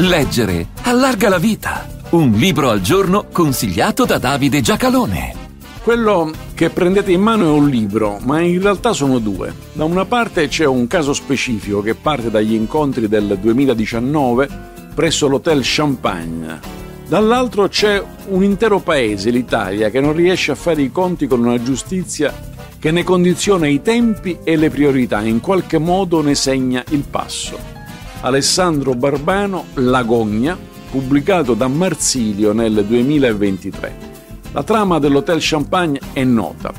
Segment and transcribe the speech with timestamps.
[0.00, 1.84] Leggere allarga la vita.
[2.10, 5.34] Un libro al giorno consigliato da Davide Giacalone.
[5.82, 9.52] Quello che prendete in mano è un libro, ma in realtà sono due.
[9.72, 14.48] Da una parte c'è un caso specifico che parte dagli incontri del 2019
[14.94, 16.60] presso l'Hotel Champagne.
[17.08, 21.60] Dall'altro c'è un intero paese, l'Italia, che non riesce a fare i conti con una
[21.60, 22.32] giustizia
[22.78, 27.77] che ne condiziona i tempi e le priorità, in qualche modo ne segna il passo.
[28.20, 30.58] Alessandro Barbano Lagogna,
[30.90, 34.06] pubblicato da Marsilio nel 2023.
[34.52, 36.72] La trama dell'Hotel Champagne è nota.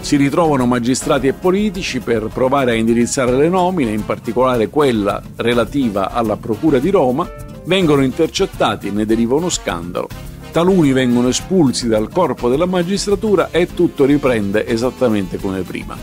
[0.00, 6.10] Si ritrovano magistrati e politici per provare a indirizzare le nomine, in particolare quella relativa
[6.10, 7.30] alla Procura di Roma,
[7.66, 10.08] vengono intercettati, ne deriva uno scandalo,
[10.52, 15.94] taluni vengono espulsi dal corpo della magistratura e tutto riprende esattamente come prima.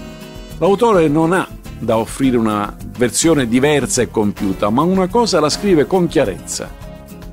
[0.59, 1.47] L'autore non ha
[1.79, 6.83] da offrire una versione diversa e compiuta, ma una cosa la scrive con chiarezza.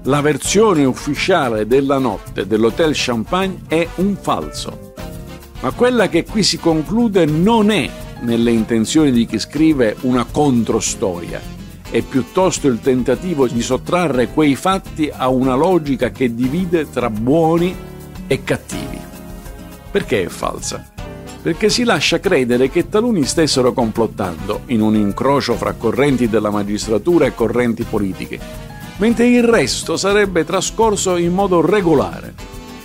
[0.04, 4.94] La versione ufficiale della notte dell'Hotel Champagne è un falso.
[5.60, 7.88] Ma quella che qui si conclude non è,
[8.22, 11.40] nelle intenzioni di chi scrive, una controstoria,
[11.88, 17.76] è piuttosto il tentativo di sottrarre quei fatti a una logica che divide tra buoni
[18.26, 18.98] e cattivi.
[19.90, 20.91] Perché è falsa?
[21.42, 27.26] Perché si lascia credere che taluni stessero complottando in un incrocio fra correnti della magistratura
[27.26, 28.38] e correnti politiche,
[28.98, 32.32] mentre il resto sarebbe trascorso in modo regolare.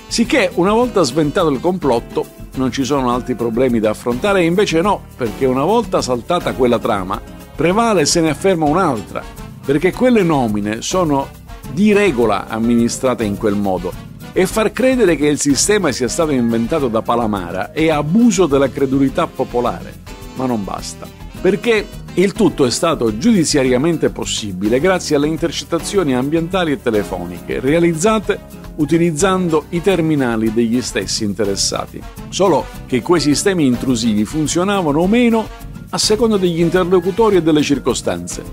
[0.08, 5.04] Sicché, una volta sventato il complotto, non ci sono altri problemi da affrontare, invece no,
[5.16, 7.22] perché una volta saltata quella trama,
[7.56, 9.22] prevale e se ne afferma un'altra,
[9.64, 11.28] perché quelle nomine sono
[11.72, 14.07] di regola amministrate in quel modo
[14.38, 19.26] e far credere che il sistema sia stato inventato da Palamara è abuso della credulità
[19.26, 19.96] popolare.
[20.36, 21.08] Ma non basta.
[21.42, 28.40] Perché il tutto è stato giudiziariamente possibile grazie alle intercettazioni ambientali e telefoniche realizzate
[28.76, 32.00] utilizzando i terminali degli stessi interessati.
[32.30, 35.48] Solo che quei sistemi intrusivi funzionavano o meno
[35.90, 38.44] a seconda degli interlocutori e delle circostanze,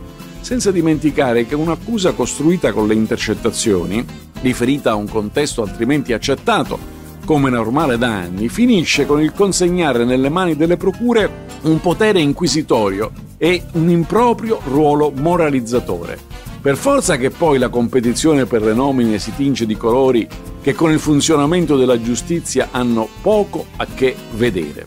[0.41, 6.79] senza dimenticare che un'accusa costruita con le intercettazioni riferita a un contesto altrimenti accettato
[7.25, 13.11] come normale da anni, finisce con il consegnare nelle mani delle procure un potere inquisitorio
[13.39, 16.19] e un improprio ruolo moralizzatore.
[16.61, 20.29] Per forza che poi la competizione per le nomine si tinge di colori
[20.61, 24.87] che con il funzionamento della giustizia hanno poco a che vedere.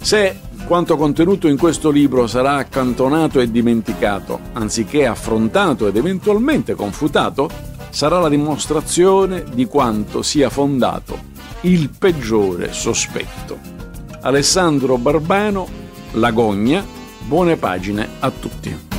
[0.00, 0.36] Se
[0.66, 7.50] quanto contenuto in questo libro sarà accantonato e dimenticato, anziché affrontato ed eventualmente confutato,
[7.94, 11.16] sarà la dimostrazione di quanto sia fondato
[11.60, 13.56] il peggiore sospetto.
[14.22, 15.68] Alessandro Barbano,
[16.14, 16.84] Lagogna,
[17.24, 18.93] buone pagine a tutti.